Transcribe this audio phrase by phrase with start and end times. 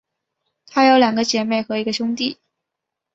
[0.65, 2.39] 她有两个姐妹和一个兄弟。